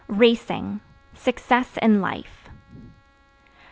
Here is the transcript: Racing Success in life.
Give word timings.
Racing 0.07 0.81
Success 1.13 1.77
in 1.79 2.01
life. 2.01 2.49